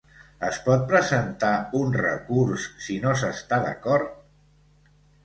Es 0.45 0.55
pot 0.67 0.85
presentar 0.91 1.51
un 1.79 1.93
recurs 2.01 2.65
si 2.87 2.97
no 3.05 3.13
s'està 3.21 3.61
d'acord? 3.67 4.19